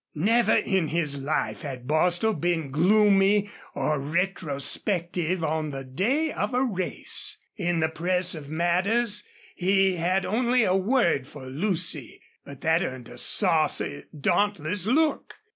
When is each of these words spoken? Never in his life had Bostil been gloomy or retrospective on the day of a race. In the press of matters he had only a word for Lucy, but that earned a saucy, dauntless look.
Never 0.15 0.55
in 0.55 0.87
his 0.87 1.19
life 1.19 1.61
had 1.61 1.85
Bostil 1.85 2.33
been 2.33 2.71
gloomy 2.71 3.51
or 3.75 3.99
retrospective 3.99 5.43
on 5.43 5.69
the 5.69 5.83
day 5.83 6.31
of 6.31 6.55
a 6.55 6.63
race. 6.65 7.37
In 7.55 7.81
the 7.81 7.87
press 7.87 8.33
of 8.33 8.49
matters 8.49 9.23
he 9.55 9.97
had 9.97 10.25
only 10.25 10.63
a 10.63 10.75
word 10.75 11.27
for 11.27 11.45
Lucy, 11.45 12.19
but 12.43 12.61
that 12.61 12.81
earned 12.83 13.09
a 13.09 13.17
saucy, 13.19 14.05
dauntless 14.19 14.87
look. 14.87 15.35